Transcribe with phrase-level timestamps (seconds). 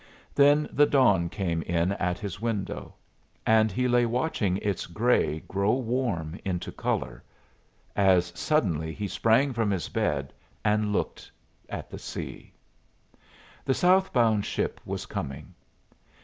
[0.33, 2.95] Then the dawn came in at his window,
[3.45, 7.21] and he lay watching its gray grow warm into color,
[7.95, 10.33] us suddenly he sprang from his bed
[10.65, 11.29] and looked
[11.69, 12.51] the sea.
[13.63, 15.53] The southbound ship was coming.